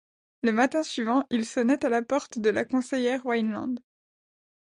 [0.41, 3.77] Le matin suivant, il sonnait à la porte de la conseillère Weinland.